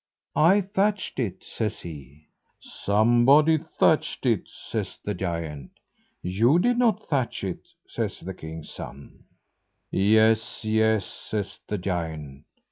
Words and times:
"I 0.35 0.61
thatched 0.61 1.19
it," 1.19 1.43
says 1.43 1.81
he. 1.81 2.25
"Somebody 2.59 3.59
thatched 3.59 4.25
it," 4.25 4.47
says 4.49 4.97
the 5.05 5.13
giant. 5.13 5.73
"You 6.23 6.57
did 6.57 6.79
not 6.79 7.05
thatch 7.07 7.43
it," 7.43 7.67
says 7.87 8.19
the 8.19 8.33
king's 8.33 8.71
son. 8.71 9.25
"Yes, 9.91 10.65
yes!" 10.65 11.05
says 11.05 11.59
the 11.67 11.77
giant. 11.77 12.45